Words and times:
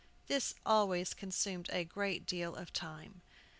This 0.25 0.55
always 0.65 1.13
consumed 1.13 1.69
a 1.71 1.83
great 1.83 2.25
deal 2.25 2.55
of 2.55 2.73
time. 2.73 3.21